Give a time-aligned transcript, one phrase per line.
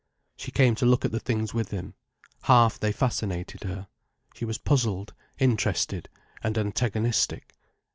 [0.35, 1.93] She came to look at the things with him.
[2.45, 3.87] Half they fascinated her.
[4.33, 6.09] She was puzzled, interested,
[6.41, 7.53] and antagonistic.